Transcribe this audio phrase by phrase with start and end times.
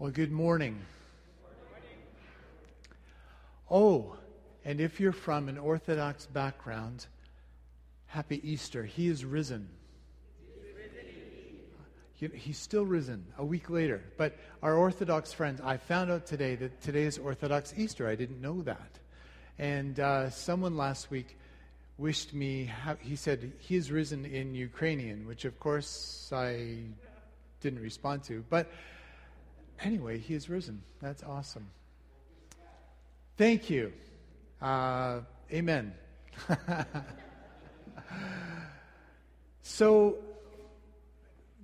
[0.00, 0.78] Well, good morning.
[3.68, 4.14] Oh,
[4.64, 7.04] and if you're from an Orthodox background,
[8.06, 8.84] happy Easter.
[8.84, 9.68] He is risen.
[12.14, 14.00] He, he's still risen a week later.
[14.16, 18.06] But our Orthodox friends, I found out today that today is Orthodox Easter.
[18.06, 19.00] I didn't know that.
[19.58, 21.36] And uh, someone last week
[21.96, 22.70] wished me,
[23.00, 26.84] he said, he is risen in Ukrainian, which of course I
[27.60, 28.44] didn't respond to.
[28.48, 28.70] But
[29.82, 30.82] anyway, he is risen.
[31.00, 31.68] That's awesome.
[33.36, 33.92] Thank you.
[34.60, 35.20] Uh,
[35.52, 35.94] amen.
[39.62, 40.16] so,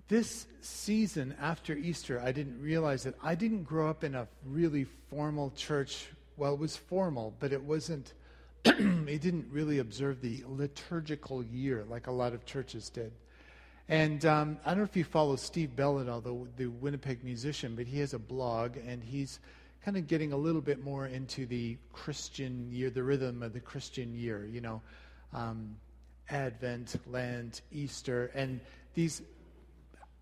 [0.09, 4.85] this season after Easter, I didn't realize that I didn't grow up in a really
[5.11, 6.07] formal church.
[6.37, 8.13] Well, it was formal, but it wasn't,
[8.65, 13.13] it didn't really observe the liturgical year like a lot of churches did.
[13.89, 17.87] And um, I don't know if you follow Steve Belladell, the, the Winnipeg musician, but
[17.87, 19.41] he has a blog and he's
[19.85, 23.61] kind of getting a little bit more into the Christian year, the rhythm of the
[23.61, 24.81] Christian year, you know,
[25.35, 25.77] um,
[26.31, 28.31] Advent, Lent, Easter.
[28.35, 28.61] And
[28.95, 29.21] these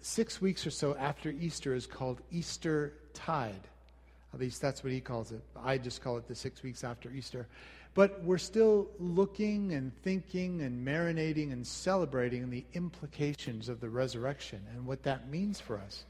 [0.00, 3.68] six weeks or so after Easter is called Easter Tide.
[4.34, 5.42] At least that's what he calls it.
[5.54, 7.46] I just call it the six weeks after Easter.
[7.94, 14.62] But we're still looking and thinking and marinating and celebrating the implications of the resurrection
[14.72, 16.04] and what that means for us.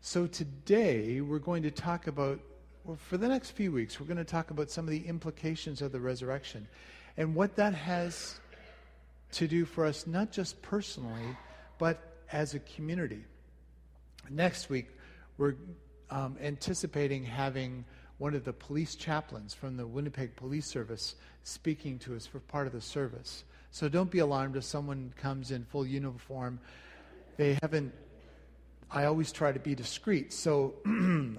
[0.00, 2.40] So today we're going to talk about,
[2.84, 5.80] well, for the next few weeks, we're going to talk about some of the implications
[5.80, 6.66] of the resurrection
[7.16, 8.40] and what that has
[9.32, 11.36] to do for us, not just personally,
[11.78, 13.24] but as a community.
[14.28, 14.88] Next week,
[15.38, 15.54] we're
[16.10, 17.84] um, anticipating having
[18.22, 22.68] one of the police chaplains from the Winnipeg Police Service speaking to us for part
[22.68, 23.42] of the service.
[23.72, 26.60] So don't be alarmed if someone comes in full uniform.
[27.36, 27.92] They haven't.
[28.92, 30.74] I always try to be discreet, so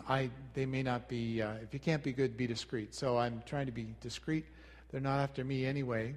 [0.09, 1.41] I they may not be.
[1.41, 2.93] Uh, if you can't be good, be discreet.
[2.93, 4.45] So I'm trying to be discreet.
[4.91, 6.15] They're not after me anyway.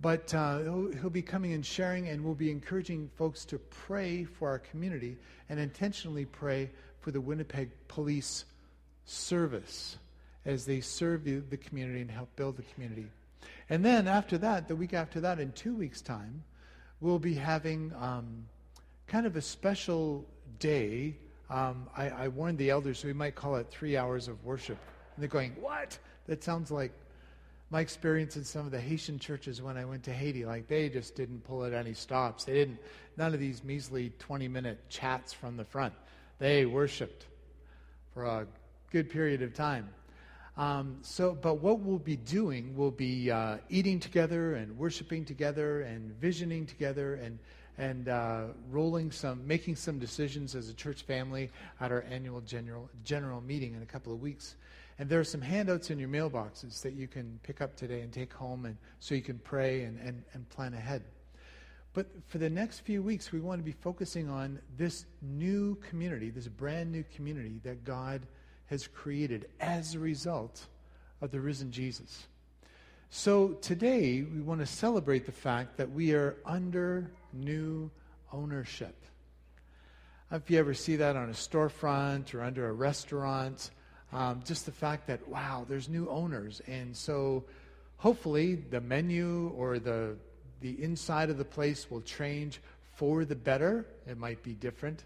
[0.00, 4.24] But uh, he'll, he'll, be coming and sharing, and we'll be encouraging folks to pray
[4.24, 5.18] for our community
[5.50, 6.70] and intentionally pray
[7.00, 8.46] for the Winnipeg Police
[9.04, 9.96] service
[10.44, 13.06] as they serve the, community and help build the community.
[13.70, 16.42] And then after that, the week after that, in two weeks' time,
[17.00, 18.46] we'll be having um,
[19.06, 20.24] kind of a special
[20.58, 21.16] day.
[21.48, 24.78] Um, I, I, warned the elders we might call it three hours of worship.
[25.14, 25.98] And they're going, What?
[26.26, 26.92] That sounds like
[27.70, 30.44] my experience in some of the Haitian churches when I went to Haiti.
[30.44, 32.44] Like they just didn't pull at any stops.
[32.44, 32.78] They didn't,
[33.16, 35.94] none of these measly 20 minute chats from the front.
[36.38, 37.26] They worshiped
[38.12, 38.46] for a
[38.92, 39.88] good period of time.
[40.58, 45.80] Um, so, but what we'll be doing, we'll be uh, eating together and worshiping together
[45.80, 47.38] and visioning together and
[47.78, 51.50] and uh, rolling some, making some decisions as a church family
[51.80, 54.56] at our annual general general meeting in a couple of weeks.
[54.98, 58.12] And there are some handouts in your mailboxes that you can pick up today and
[58.12, 61.02] take home, and so you can pray and, and, and plan ahead.
[61.94, 66.28] But for the next few weeks, we want to be focusing on this new community,
[66.28, 68.26] this brand new community that God
[68.72, 70.66] has created as a result
[71.20, 72.26] of the risen Jesus.
[73.10, 77.90] So today, we want to celebrate the fact that we are under new
[78.32, 78.94] ownership.
[80.30, 83.72] If you ever see that on a storefront or under a restaurant,
[84.10, 86.62] um, just the fact that, wow, there's new owners.
[86.66, 87.44] And so
[87.98, 90.16] hopefully the menu or the,
[90.62, 92.62] the inside of the place will change
[92.94, 93.84] for the better.
[94.06, 95.04] It might be different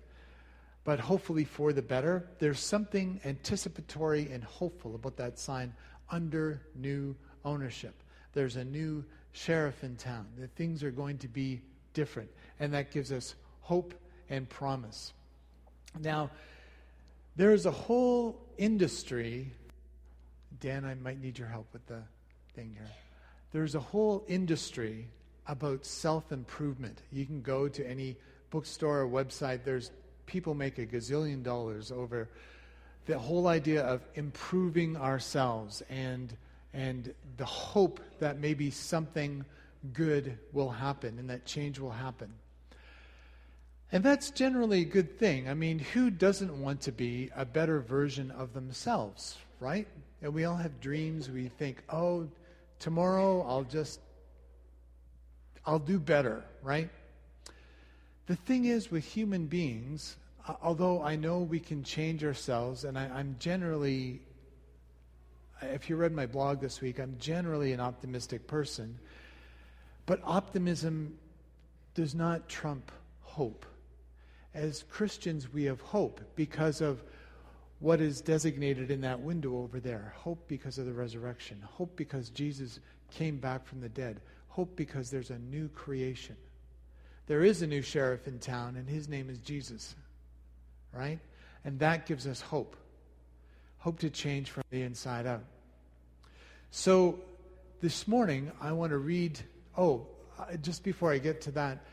[0.87, 2.29] but hopefully for the better.
[2.39, 5.75] There's something anticipatory and hopeful about that sign
[6.11, 7.95] under new ownership.
[8.35, 11.61] There's a new sheriff in town, that things are going to be
[11.93, 12.31] different,
[12.61, 13.95] and that gives us hope
[14.31, 15.13] and promise.
[16.01, 16.31] Now,
[17.35, 19.51] there is a whole industry.
[20.61, 22.01] Dan, I might need your help with the
[22.55, 22.89] thing here.
[23.51, 25.09] There's a whole industry
[25.49, 27.03] about self improvement.
[27.11, 28.17] You can go to any
[28.51, 29.65] bookstore or website.
[29.65, 29.91] There's
[30.27, 32.29] people make a gazillion dollars over
[33.07, 36.37] the whole idea of improving ourselves and
[36.75, 39.45] and the hope that maybe something
[39.95, 42.31] good will happen and that change will happen.
[43.93, 45.49] And that's generally a good thing.
[45.49, 49.87] I mean, who doesn't want to be a better version of themselves, right?
[50.21, 51.31] And we all have dreams.
[51.31, 52.29] We think, oh,
[52.79, 54.01] tomorrow I'll just,
[55.65, 56.91] I'll do better, right?
[58.27, 60.17] The thing is with human beings,
[60.49, 64.21] uh, although I know we can change ourselves, and I, I'm generally,
[65.63, 68.99] if you read my blog this week, I'm generally an optimistic person,
[70.07, 71.17] but optimism
[71.95, 72.91] does not trump
[73.23, 73.65] hope.
[74.55, 77.05] As Christians, we have hope because of
[77.79, 82.31] what is designated in that window over there hope because of the resurrection, hope because
[82.31, 82.81] Jesus
[83.11, 86.37] came back from the dead, hope because there's a new creation.
[87.27, 89.95] There is a new sheriff in town, and his name is Jesus.
[90.93, 91.19] Right?
[91.65, 92.77] And that gives us hope.
[93.78, 95.45] Hope to change from the inside out.
[96.71, 97.21] So
[97.81, 99.39] this morning, I want to read.
[99.77, 100.07] Oh,
[100.63, 101.84] just before I get to that,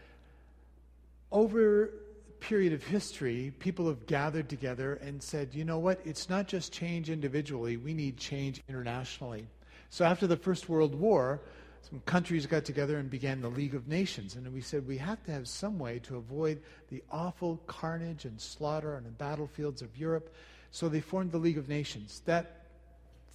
[1.31, 1.89] over
[2.43, 5.99] period of history, people have gathered together and said, you know what?
[6.03, 9.47] It's not just change individually, we need change internationally.
[9.89, 11.39] So after the First World War,
[11.89, 14.35] some countries got together and began the League of Nations.
[14.35, 18.39] And we said we have to have some way to avoid the awful carnage and
[18.39, 20.33] slaughter on the battlefields of Europe.
[20.71, 22.21] So they formed the League of Nations.
[22.25, 22.67] That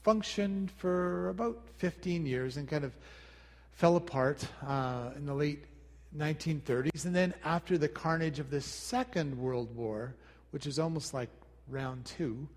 [0.03, 2.97] functioned for about 15 years and kind of
[3.73, 5.65] fell apart uh, in the late
[6.17, 7.05] 1930s.
[7.05, 10.15] And then after the carnage of the Second World War,
[10.53, 11.29] which is almost like
[11.69, 12.49] round two,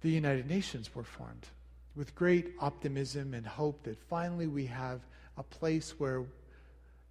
[0.00, 1.46] the United Nations were formed
[1.96, 5.00] with great optimism and hope that finally we have
[5.36, 6.24] a place where,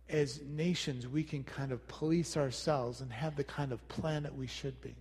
[0.10, 4.48] as nations, we can kind of police ourselves and have the kind of planet we
[4.48, 4.96] should be.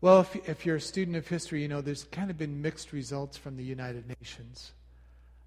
[0.00, 2.92] Well, if, if you're a student of history, you know there's kind of been mixed
[2.92, 4.72] results from the United Nations.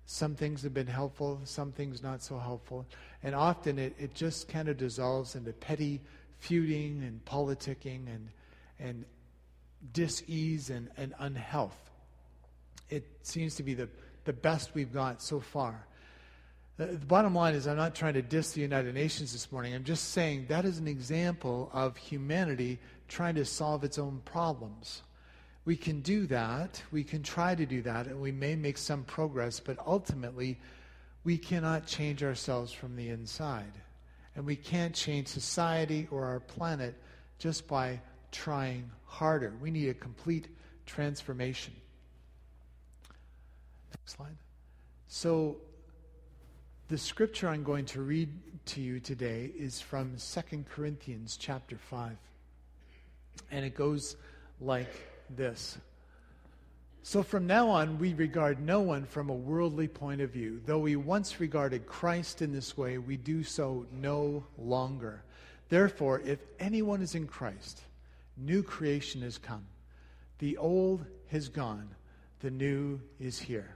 [0.06, 2.86] Some things have been helpful, some things not so helpful.
[3.24, 6.00] And often it, it just kind of dissolves into petty
[6.40, 8.30] feuding and politicking and,
[8.80, 9.04] and
[9.94, 11.90] dis-ease and, and unhealth.
[12.90, 13.90] It seems to be the,
[14.26, 15.86] the best we've got so far.
[16.78, 19.74] The, the bottom line is, I'm not trying to diss the United Nations this morning.
[19.74, 25.02] I'm just saying that is an example of humanity trying to solve its own problems.
[25.64, 26.82] We can do that.
[26.92, 30.60] We can try to do that, and we may make some progress, but ultimately,
[31.24, 33.74] we cannot change ourselves from the inside.
[34.36, 36.94] And we can't change society or our planet
[37.40, 38.00] just by
[38.31, 39.54] trying harder.
[39.60, 40.50] We need a complete
[40.86, 41.74] transformation.
[44.06, 44.38] Slide.
[45.07, 45.57] So,
[46.88, 48.30] the scripture I'm going to read
[48.68, 52.16] to you today is from 2 Corinthians chapter 5.
[53.52, 54.16] And it goes
[54.62, 54.94] like
[55.36, 55.78] this.
[57.02, 60.62] So from now on, we regard no one from a worldly point of view.
[60.66, 65.24] Though we once regarded Christ in this way, we do so no longer.
[65.69, 67.81] Therefore, if anyone is in Christ,
[68.38, 69.66] new creation has come.
[70.40, 71.90] The old has gone,
[72.40, 73.75] the new is here.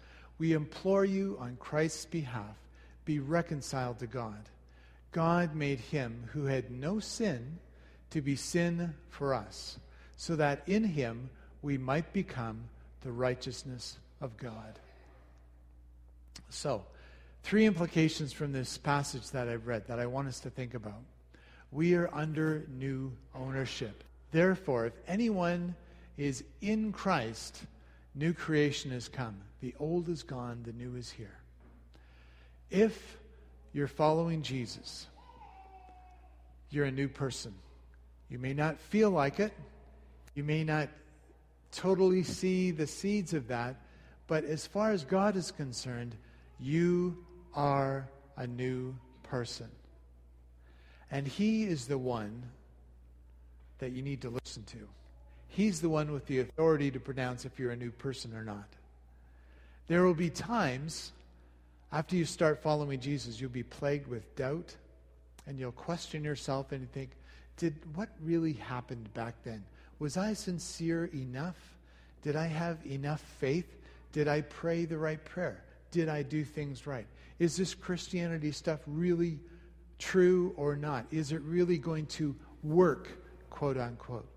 [0.41, 2.57] We implore you on Christ's behalf,
[3.05, 4.49] be reconciled to God.
[5.11, 7.59] God made him who had no sin
[8.09, 9.77] to be sin for us
[10.17, 11.29] so that in him
[11.61, 12.63] we might become
[13.01, 14.79] the righteousness of God.
[16.49, 16.85] So,
[17.43, 21.03] three implications from this passage that I've read that I want us to think about.
[21.71, 24.03] We are under new ownership.
[24.31, 25.75] Therefore, if anyone
[26.17, 27.61] is in Christ,
[28.15, 29.37] new creation has come.
[29.61, 31.37] The old is gone, the new is here.
[32.69, 33.17] If
[33.73, 35.07] you're following Jesus,
[36.69, 37.53] you're a new person.
[38.29, 39.53] You may not feel like it,
[40.35, 40.89] you may not
[41.71, 43.75] totally see the seeds of that,
[44.27, 46.15] but as far as God is concerned,
[46.59, 47.17] you
[47.53, 49.67] are a new person.
[51.11, 52.43] And He is the one
[53.79, 54.87] that you need to listen to.
[55.51, 58.67] He's the one with the authority to pronounce if you're a new person or not.
[59.87, 61.11] There will be times
[61.91, 64.73] after you start following Jesus, you'll be plagued with doubt
[65.45, 67.09] and you'll question yourself and think,
[67.57, 69.61] did what really happened back then?
[69.99, 71.57] Was I sincere enough?
[72.21, 73.67] Did I have enough faith?
[74.13, 75.61] Did I pray the right prayer?
[75.91, 77.05] Did I do things right?
[77.39, 79.37] Is this Christianity stuff really
[79.99, 81.05] true or not?
[81.11, 83.09] Is it really going to work,
[83.49, 84.27] quote unquote?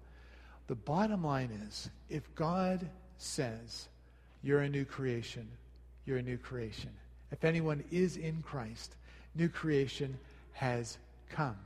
[0.66, 3.88] The bottom line is if God says
[4.42, 5.48] you're a new creation,
[6.06, 6.90] you're a new creation.
[7.30, 8.96] If anyone is in Christ,
[9.34, 10.18] new creation
[10.52, 10.98] has
[11.30, 11.56] come.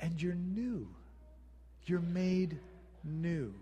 [0.00, 0.88] And you're new.
[1.86, 2.58] You're made
[3.04, 3.54] new.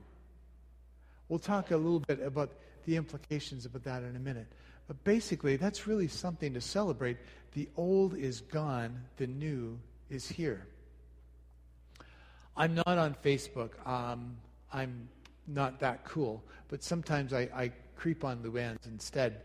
[1.28, 2.50] We'll talk a little bit about
[2.86, 4.46] the implications about that in a minute.
[4.86, 7.16] But basically, that's really something to celebrate.
[7.52, 9.78] The old is gone, the new
[10.10, 10.66] is here.
[12.56, 13.70] I'm not on Facebook.
[13.86, 14.36] Um,
[14.74, 15.08] I'm
[15.46, 16.42] not that cool.
[16.68, 19.42] But sometimes I, I creep on Luann's instead.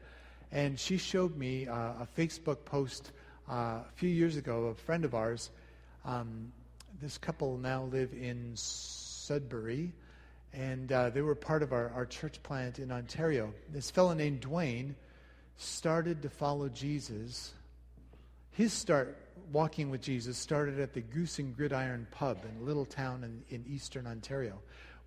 [0.52, 3.12] And she showed me uh, a Facebook post
[3.50, 5.52] uh, a few years ago, of a friend of ours.
[6.04, 6.52] Um,
[7.02, 9.94] this couple now live in Sudbury,
[10.54, 13.54] and uh, they were part of our, our church plant in Ontario.
[13.72, 14.96] This fellow named Dwayne
[15.58, 17.54] started to follow Jesus.
[18.52, 19.18] His start
[19.52, 23.56] walking with Jesus started at the Goose and Gridiron pub in a little town in,
[23.56, 24.60] in eastern Ontario.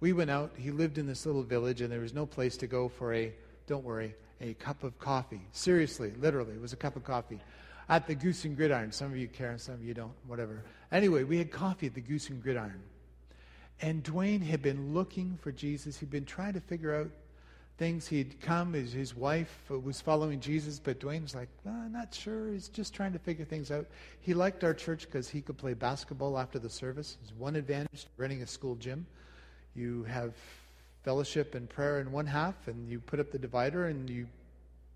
[0.02, 2.66] We went out, he lived in this little village, and there was no place to
[2.66, 3.32] go for a,
[3.68, 5.40] don't worry, a cup of coffee.
[5.52, 7.38] Seriously, literally, it was a cup of coffee
[7.88, 8.90] at the Goose and Gridiron.
[8.90, 10.64] Some of you care, and some of you don't, whatever.
[10.90, 12.82] Anyway, we had coffee at the Goose and Gridiron.
[13.80, 15.98] And Dwayne had been looking for Jesus.
[15.98, 17.10] He'd been trying to figure out
[17.78, 18.08] things.
[18.08, 22.48] He'd come, his, his wife was following Jesus, but Dwayne's like, well, not sure.
[22.48, 23.86] He's just trying to figure things out.
[24.20, 27.18] He liked our church because he could play basketball after the service.
[27.22, 29.06] There's one advantage to renting a school gym.
[29.74, 30.34] You have
[31.04, 34.26] fellowship and prayer in one half, and you put up the divider and you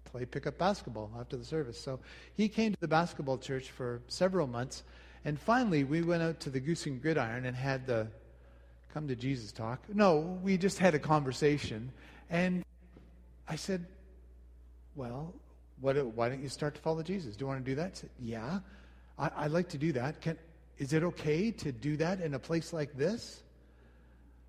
[0.04, 1.78] play pickup basketball after the service.
[1.78, 1.98] So
[2.36, 4.82] he came to the basketball church for several months.
[5.24, 8.06] And finally, we went out to the Goose and Gridiron and had the
[8.94, 9.80] come to Jesus talk.
[9.92, 11.92] No, we just had a conversation.
[12.30, 12.64] And
[13.48, 13.84] I said,
[14.94, 15.34] Well,
[15.80, 17.36] what, why don't you start to follow Jesus?
[17.36, 17.98] Do you want to do that?
[17.98, 18.60] Said, yeah,
[19.18, 20.20] I, would like to do that.
[20.20, 20.38] Can,
[20.78, 23.42] is it okay to do that in a place like this?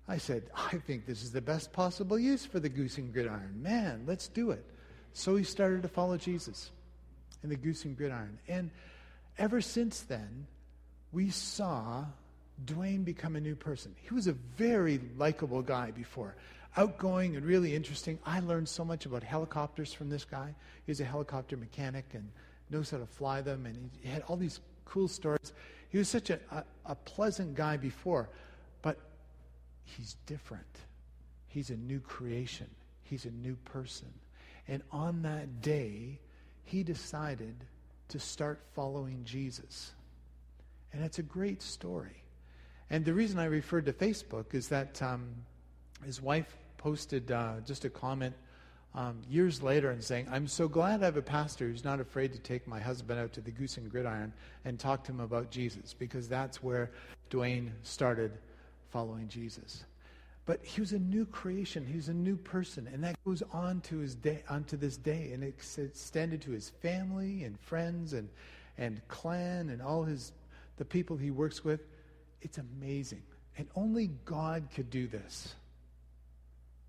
[0.08, 3.62] I said, I think this is the best possible use for the goose and gridiron.
[3.62, 4.64] Man, let's do it.
[5.12, 6.70] So he started to follow Jesus
[7.42, 8.38] in the goose and gridiron.
[8.48, 8.70] And
[9.36, 10.46] ever since then,
[11.12, 12.06] we saw
[12.64, 13.94] Dwayne become a new person.
[14.00, 16.34] He was a very likable guy before,
[16.76, 18.18] outgoing and really interesting.
[18.24, 20.54] I learned so much about helicopters from this guy.
[20.86, 22.28] He's a helicopter mechanic and
[22.70, 25.52] knows how to fly them, and he had all these cool stories.
[25.90, 28.28] He was such a, a, a pleasant guy before,
[29.96, 30.64] he's different.
[31.46, 32.68] He's a new creation,
[33.02, 34.08] he's a new person.
[34.68, 36.20] And on that day,
[36.64, 37.56] he decided
[38.08, 39.92] to start following Jesus.
[40.92, 42.22] And it's a great story.
[42.90, 45.28] And the reason I referred to Facebook is that um,
[46.04, 48.34] his wife posted uh, just a comment
[48.94, 52.32] um, years later and saying, I'm so glad I have a pastor who's not afraid
[52.32, 54.32] to take my husband out to the Goose and Gridiron
[54.64, 56.90] and talk to him about Jesus, because that's where
[57.30, 58.32] Dwayne started
[58.90, 59.84] following Jesus.
[60.46, 61.84] But he was a new creation.
[61.84, 62.88] He was a new person.
[62.90, 65.32] And that goes on to his day, onto this day.
[65.34, 68.30] And it's extended to his family and friends and,
[68.78, 70.32] and clan and all his,
[70.78, 71.80] the people he works with.
[72.40, 73.22] It's amazing.
[73.58, 75.54] And only God could do this.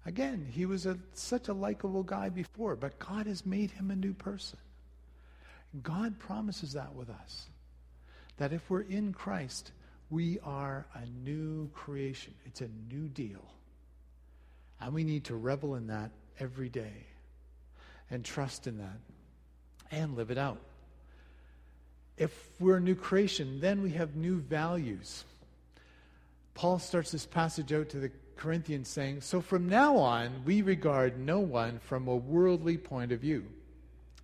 [0.05, 3.95] Again, he was a, such a likable guy before, but God has made him a
[3.95, 4.57] new person.
[5.83, 7.47] God promises that with us.
[8.37, 9.71] That if we're in Christ,
[10.09, 12.33] we are a new creation.
[12.45, 13.43] It's a new deal.
[14.81, 17.05] And we need to revel in that every day
[18.09, 18.97] and trust in that
[19.91, 20.59] and live it out.
[22.17, 25.23] If we're a new creation, then we have new values.
[26.53, 31.19] Paul starts this passage out to the Corinthians saying, So from now on, we regard
[31.19, 33.45] no one from a worldly point of view.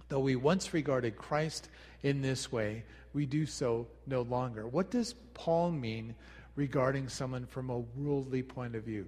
[0.10, 1.70] Though we once regarded Christ
[2.04, 2.84] in this way,
[3.14, 4.68] we do so no longer.
[4.68, 6.16] What does Paul mean
[6.56, 9.08] regarding someone from a worldly point of view?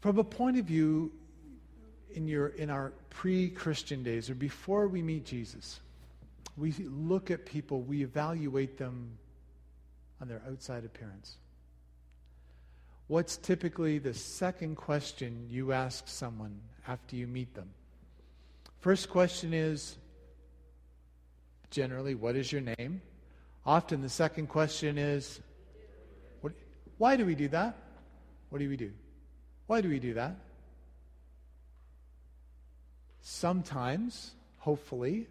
[0.00, 1.12] From a point of view
[2.14, 5.80] in, your, in our pre Christian days or before we meet Jesus,
[6.56, 9.10] we look at people, we evaluate them
[10.20, 11.36] on their outside appearance.
[13.06, 17.68] What's typically the second question you ask someone after you meet them?
[18.80, 19.96] First question is
[21.70, 23.02] generally, what is your name?
[23.66, 25.38] Often the second question is,
[26.40, 26.52] what,
[26.96, 27.76] why do we do that?
[28.48, 28.90] What do we do?
[29.66, 30.34] Why do we do that?
[33.20, 35.26] Sometimes, hopefully,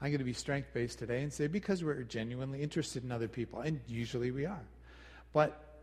[0.00, 3.28] I'm going to be strength based today and say because we're genuinely interested in other
[3.28, 4.64] people, and usually we are.
[5.32, 5.78] But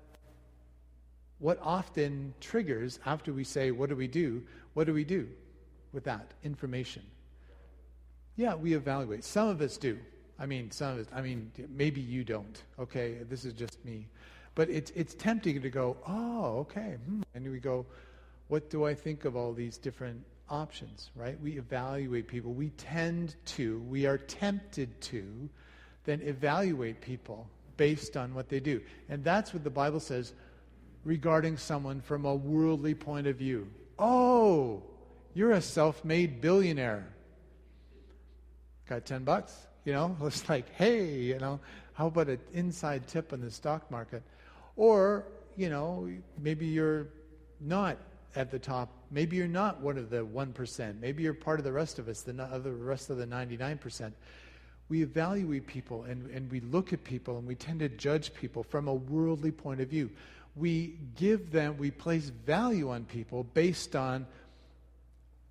[1.40, 4.44] what often triggers after we say, What do we do?
[4.74, 5.30] What do we do
[5.94, 7.04] with that information?
[8.36, 9.24] Yeah, we evaluate.
[9.24, 9.98] Some of us do.
[10.40, 12.64] I mean, some of us, I mean, maybe you don't.
[12.80, 14.08] Okay, this is just me.
[14.56, 16.98] But it's, it's tempting to go, oh, okay.
[17.06, 17.22] Hmm.
[17.36, 17.86] And we go,
[18.48, 21.40] what do I think of all these different options, right?
[21.42, 22.54] We evaluate people.
[22.54, 25.50] We tend to, we are tempted to
[26.06, 28.82] then evaluate people based on what they do.
[29.10, 30.34] And that's what the Bible says
[31.06, 33.68] regarding someone from a worldly point of view.
[33.98, 34.84] Oh,
[35.34, 37.08] you're a self made billionaire.
[38.88, 39.56] Got 10 bucks?
[39.86, 41.60] You know, it's like, hey, you know,
[41.94, 44.24] how about an inside tip on the stock market?
[44.76, 45.26] Or,
[45.58, 46.10] you know,
[46.42, 47.08] maybe you're
[47.60, 47.98] not
[48.36, 48.90] at the top.
[49.12, 51.00] Maybe you're not one of the 1%.
[51.00, 54.12] Maybe you're part of the rest of us, the other rest of the 99%.
[54.88, 58.64] We evaluate people and, and we look at people and we tend to judge people
[58.64, 60.10] from a worldly point of view.
[60.56, 64.26] We give them, we place value on people based on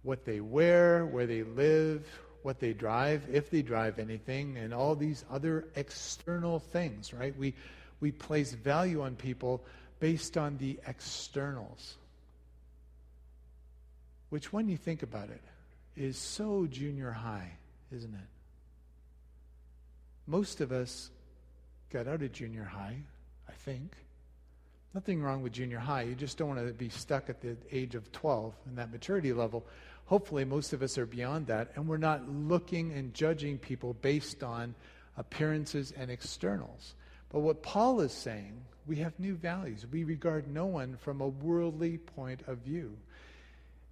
[0.03, 2.07] what they wear, where they live,
[2.43, 7.37] what they drive, if they drive anything, and all these other external things, right?
[7.37, 7.55] We,
[8.01, 9.65] we place value on people
[10.01, 11.97] based on the externals
[14.31, 15.41] which, when you think about it,
[15.97, 17.53] is so junior high,
[17.91, 18.29] isn't it?
[20.27, 21.11] Most of us
[21.91, 22.99] got out of junior high,
[23.49, 23.97] I think.
[24.95, 26.03] Nothing wrong with junior high.
[26.03, 29.33] You just don't want to be stuck at the age of 12 in that maturity
[29.33, 29.65] level.
[30.07, 34.43] Hopefully, most of us are beyond that, and we're not looking and judging people based
[34.43, 34.75] on
[35.19, 36.95] appearances and externals.
[37.31, 39.85] But what Paul is saying, we have new values.
[39.93, 42.97] We regard no one from a worldly point of view.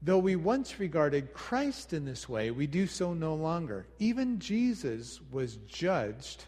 [0.01, 3.87] Though we once regarded Christ in this way, we do so no longer.
[3.99, 6.45] Even Jesus was judged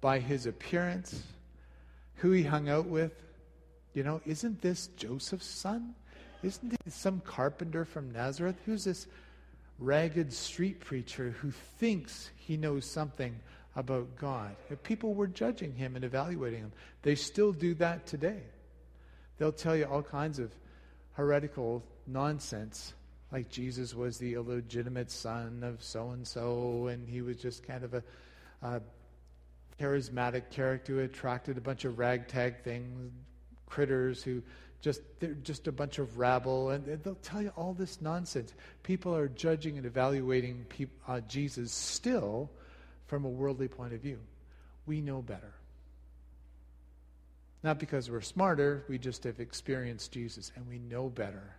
[0.00, 1.22] by his appearance,
[2.16, 3.12] who he hung out with.
[3.94, 5.94] You know, isn't this Joseph's son?
[6.42, 8.56] Isn't he some carpenter from Nazareth?
[8.66, 9.06] Who's this
[9.78, 13.38] ragged street preacher who thinks he knows something
[13.76, 14.56] about God?
[14.82, 16.72] People were judging him and evaluating him.
[17.02, 18.40] They still do that today.
[19.38, 20.52] They'll tell you all kinds of
[21.14, 22.94] heretical nonsense,
[23.30, 27.84] like Jesus was the illegitimate son of so and so, and he was just kind
[27.84, 28.02] of a,
[28.62, 28.80] a
[29.80, 33.12] charismatic character who attracted a bunch of ragtag things,
[33.72, 34.42] critters who
[34.82, 38.52] just they're just a bunch of rabble, and they'll tell you all this nonsense.
[38.82, 40.66] People are judging and evaluating
[41.08, 42.50] uh, Jesus still
[43.06, 44.18] from a worldly point of view.
[44.86, 45.54] We know better.
[47.62, 51.56] Not because we're smarter, we just have experienced Jesus and we know better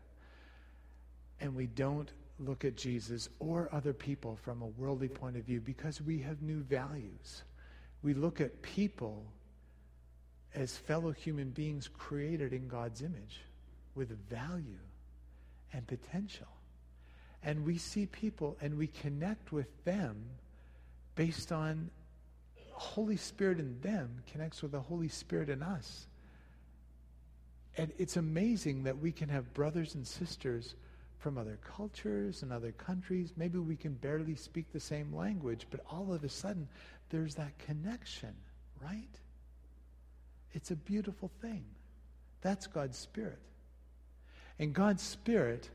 [1.39, 5.61] and we don't look at Jesus or other people from a worldly point of view
[5.61, 7.43] because we have new values.
[8.01, 9.23] We look at people
[10.55, 13.41] as fellow human beings created in God's image
[13.95, 14.79] with value
[15.71, 16.47] and potential.
[17.43, 20.23] And we see people and we connect with them
[21.15, 21.89] based on
[22.71, 26.07] Holy Spirit in them connects with the Holy Spirit in us.
[27.77, 30.75] And it's amazing that we can have brothers and sisters
[31.17, 33.33] from other cultures and other countries.
[33.35, 36.67] Maybe we can barely speak the same language, but all of a sudden
[37.09, 38.33] there's that connection,
[38.81, 39.19] right?
[40.53, 41.65] It's a beautiful thing.
[42.41, 43.39] That's God's Spirit.
[44.59, 45.69] And God's Spirit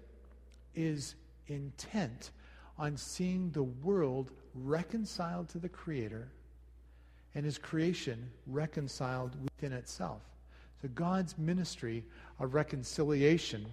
[0.74, 1.14] is
[1.48, 2.30] intent
[2.78, 6.28] on seeing the world reconciled to the Creator
[7.34, 10.22] and His creation reconciled within itself.
[10.80, 12.04] So God's ministry
[12.38, 13.66] of reconciliation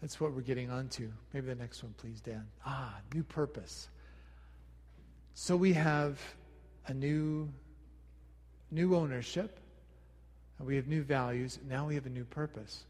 [0.00, 1.10] that's what we're getting onto.
[1.32, 2.46] Maybe the next one, please, Dan.
[2.64, 3.88] Ah, new purpose.
[5.34, 6.20] So we have
[6.86, 7.48] a new,
[8.70, 9.58] new ownership,
[10.58, 11.58] and we have new values.
[11.68, 12.84] Now we have a new purpose.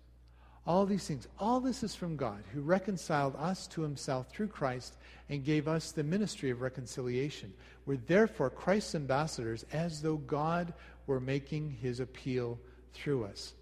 [0.67, 4.97] All these things, all this is from God, who reconciled us to himself through Christ
[5.29, 7.53] and gave us the ministry of reconciliation.
[7.85, 10.73] We're therefore Christ's ambassadors, as though God
[11.07, 12.59] were making his appeal
[12.95, 13.55] through us.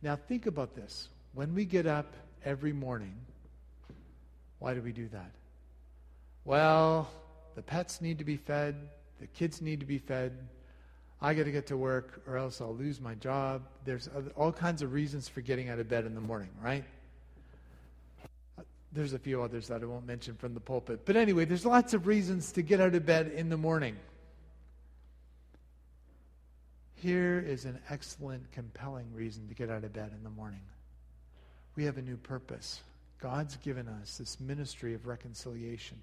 [0.00, 1.08] Now, think about this.
[1.34, 2.14] When we get up
[2.44, 3.14] every morning.
[4.58, 5.30] Why do we do that?
[6.44, 7.10] Well,
[7.54, 8.76] the pets need to be fed,
[9.20, 10.32] the kids need to be fed.
[11.22, 13.62] I got to get to work or else I'll lose my job.
[13.84, 16.84] There's all kinds of reasons for getting out of bed in the morning, right?
[18.58, 21.06] Uh, there's a few others that I won't mention from the pulpit.
[21.06, 23.96] But anyway, there's lots of reasons to get out of bed in the morning.
[26.96, 30.60] Here is an excellent, compelling reason to get out of bed in the morning
[31.76, 32.82] we have a new purpose.
[33.18, 35.98] God's given us this ministry of reconciliation.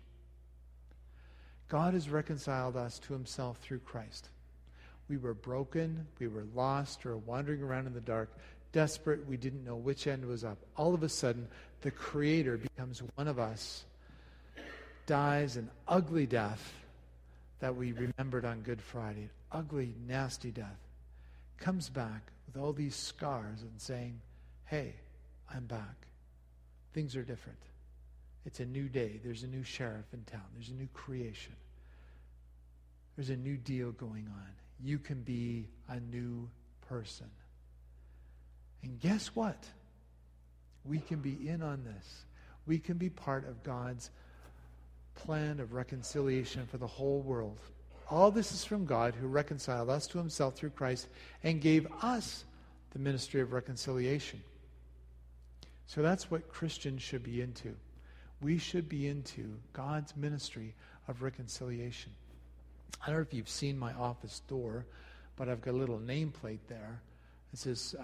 [1.67, 4.29] God has reconciled us to himself through Christ.
[5.09, 8.29] We were broken, we were lost, or wandering around in the dark,
[8.71, 10.57] desperate, we didn't know which end was up.
[10.77, 11.47] All of a sudden,
[11.81, 13.85] the Creator becomes one of us,
[15.07, 16.73] dies an ugly death
[17.59, 20.77] that we remembered on Good Friday, ugly, nasty death,
[21.57, 24.19] comes back with all these scars and saying,
[24.65, 24.93] Hey,
[25.53, 26.07] I'm back.
[26.93, 27.59] Things are different.
[28.45, 29.19] It's a new day.
[29.23, 30.45] There's a new sheriff in town.
[30.55, 31.53] There's a new creation.
[33.15, 34.51] There's a new deal going on.
[34.81, 36.49] You can be a new
[36.87, 37.29] person.
[38.83, 39.65] And guess what?
[40.85, 42.25] We can be in on this.
[42.65, 44.09] We can be part of God's
[45.15, 47.59] plan of reconciliation for the whole world.
[48.09, 51.07] All this is from God who reconciled us to himself through Christ
[51.43, 52.45] and gave us
[52.91, 54.41] the ministry of reconciliation.
[55.85, 57.75] So that's what Christians should be into.
[58.41, 60.73] We should be into God's ministry
[61.07, 62.11] of reconciliation.
[63.01, 64.85] I don't know if you've seen my office door,
[65.35, 67.01] but I've got a little nameplate there.
[67.53, 68.03] It says uh,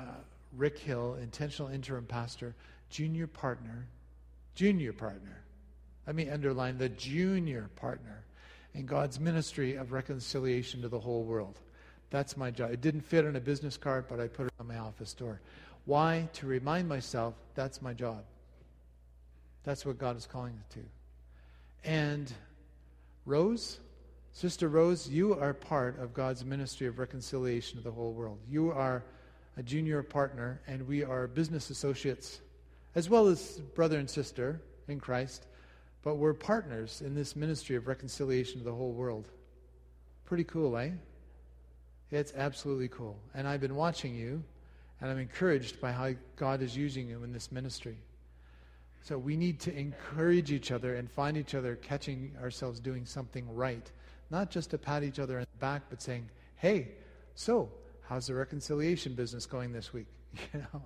[0.55, 2.55] Rick Hill, intentional interim pastor,
[2.89, 3.87] junior partner,
[4.55, 5.41] junior partner.
[6.07, 8.23] Let me underline the junior partner
[8.73, 11.59] in God's ministry of reconciliation to the whole world.
[12.09, 12.71] That's my job.
[12.71, 15.41] It didn't fit on a business card, but I put it on my office door.
[15.85, 16.29] Why?
[16.33, 18.23] To remind myself that's my job.
[19.63, 21.89] That's what God is calling it to.
[21.89, 22.31] And
[23.25, 23.79] Rose,
[24.35, 28.37] Sister Rose, you are part of God's ministry of reconciliation to the whole world.
[28.49, 29.01] You are
[29.55, 32.41] a junior partner, and we are business associates,
[32.95, 35.47] as well as brother and sister in Christ,
[36.03, 39.29] but we're partners in this ministry of reconciliation to the whole world.
[40.25, 40.89] Pretty cool, eh?
[42.11, 43.17] It's absolutely cool.
[43.33, 44.43] And I've been watching you,
[44.99, 47.95] and I'm encouraged by how God is using you in this ministry.
[49.01, 53.47] So we need to encourage each other and find each other catching ourselves doing something
[53.55, 53.89] right.
[54.29, 56.89] Not just to pat each other in the back, but saying, hey,
[57.35, 57.69] so
[58.07, 60.07] how's the reconciliation business going this week?
[60.53, 60.81] You know,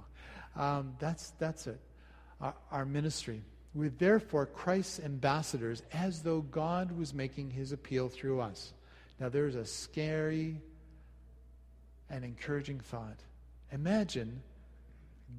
[0.62, 1.80] um, that's, that's it.
[2.39, 3.41] Our, our ministry.
[3.73, 8.73] We're therefore Christ's ambassadors as though God was making his appeal through us.
[9.19, 10.62] Now, there's a scary
[12.10, 13.19] and encouraging thought.
[13.71, 14.41] Imagine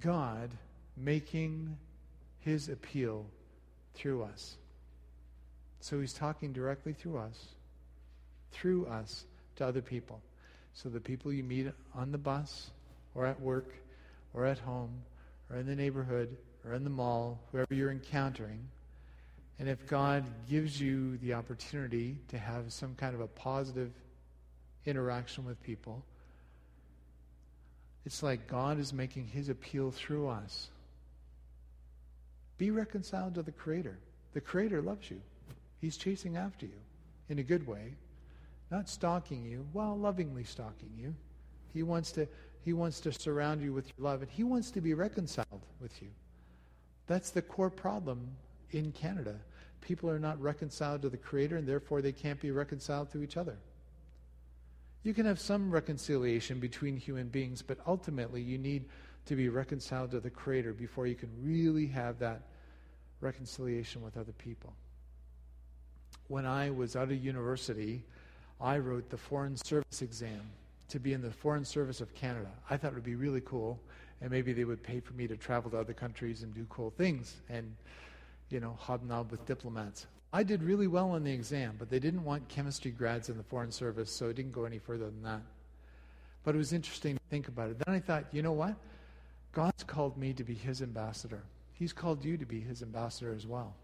[0.01, 0.51] God
[0.97, 1.77] making
[2.39, 3.27] his appeal
[3.95, 4.57] through us.
[5.81, 7.47] So he's talking directly through us,
[8.53, 9.25] through us
[9.57, 10.21] to other people.
[10.75, 12.71] So the people you meet on the bus
[13.15, 13.75] or at work
[14.35, 14.91] or at home
[15.51, 18.69] or in the neighborhood or in the mall, whoever you're encountering,
[19.59, 23.93] and if God gives you the opportunity to have some kind of a positive
[24.87, 26.03] interaction with people,
[28.07, 30.69] it's like God is making his appeal through us.
[32.57, 33.99] Be reconciled to the Creator.
[34.33, 35.21] The Creator loves you,
[35.81, 36.81] He's chasing after you
[37.29, 37.95] in a good way,
[38.71, 41.15] not stalking you, while lovingly stalking you.
[41.73, 42.27] He wants to.
[42.63, 46.03] He wants to surround you with your love, and he wants to be reconciled with
[46.03, 46.09] you.
[47.07, 48.29] That's the core problem
[48.71, 49.37] in Canada.
[49.81, 53.39] People are not reconciled to the Creator, and therefore they can't be reconciled to each
[53.39, 53.57] other.
[55.03, 58.85] You can have some reconciliation between human beings, but ultimately you need
[59.25, 62.43] to be reconciled to the Creator before you can really have that
[63.23, 64.75] reconciliation with other people.
[66.29, 68.05] When I was out of university,
[68.61, 70.43] I wrote the Foreign Service exam
[70.89, 72.51] to be in the Foreign Service of Canada.
[72.69, 73.81] I thought it would be really cool,
[74.21, 76.91] and maybe they would pay for me to travel to other countries and do cool
[76.91, 77.75] things and,
[78.51, 80.07] you know, hobnob with diplomats.
[80.33, 83.43] I did really well on the exam, but they didn't want chemistry grads in the
[83.43, 85.41] Foreign Service, so it didn't go any further than that.
[86.45, 87.79] But it was interesting to think about it.
[87.85, 88.75] Then I thought, you know what?
[89.53, 91.43] God's called me to be his ambassador.
[91.73, 93.75] He's called you to be his ambassador as well.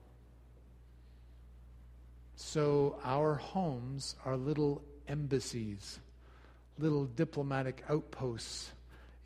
[2.37, 5.99] So our homes are little embassies,
[6.79, 8.71] little diplomatic outposts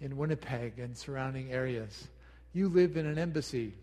[0.01, 2.09] in Winnipeg and surrounding areas.
[2.53, 3.75] You live in an embassy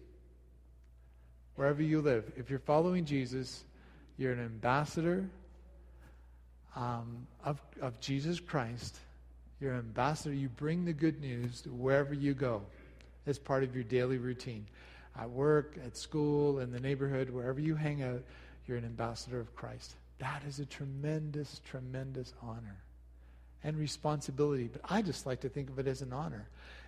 [1.56, 2.32] wherever you live.
[2.38, 3.64] If you're following Jesus,
[4.18, 5.30] you're an ambassador
[6.76, 8.96] um, of, of Jesus Christ.
[9.60, 10.34] You're an ambassador.
[10.34, 12.62] You bring the good news wherever you go
[13.26, 14.66] as part of your daily routine.
[15.20, 18.22] At work, at school, in the neighborhood, wherever you hang out,
[18.68, 19.96] you're an ambassador of Christ.
[20.20, 22.78] That is a tremendous, tremendous honor
[23.64, 24.70] and responsibility.
[24.72, 26.48] But I just like to think of it as an honor.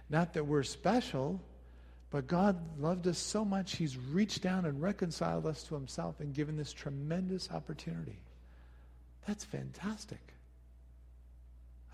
[0.10, 1.42] Not that we're special,
[2.12, 6.34] but God loved us so much, He's reached down and reconciled us to Himself and
[6.34, 8.20] given this tremendous opportunity.
[9.28, 10.34] That's fantastic.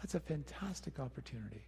[0.02, 1.64] That's a fantastic opportunity.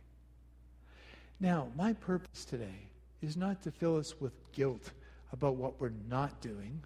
[1.40, 2.88] Now, my purpose today
[3.22, 4.92] is not to fill us with guilt
[5.34, 6.82] about what we're not doing.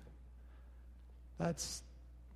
[1.41, 1.81] That's,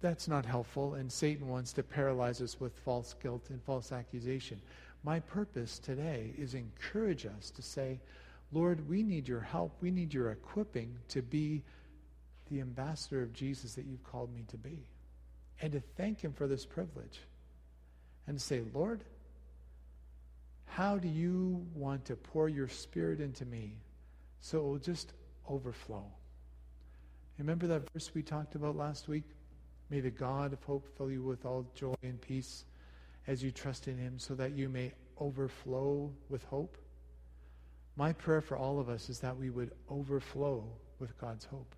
[0.02, 4.60] that's not helpful, and Satan wants to paralyze us with false guilt and false accusation.
[5.04, 8.00] My purpose today is encourage us to say,
[8.52, 9.76] Lord, we need your help.
[9.80, 11.62] We need your equipping to be
[12.50, 14.88] the ambassador of Jesus that you've called me to be.
[15.62, 17.20] And to thank him for this privilege.
[18.26, 19.04] And say, Lord,
[20.66, 23.78] how do you want to pour your spirit into me
[24.42, 25.14] so it will just
[25.48, 26.06] overflow?
[27.38, 29.26] Remember that verse we talked about last week?
[29.90, 32.66] May the God of hope fill you with all joy and peace
[33.28, 36.78] as you trust in him so that you may overflow with hope.
[37.96, 40.64] My prayer for all of us is that we would overflow
[41.00, 41.76] with God's hope.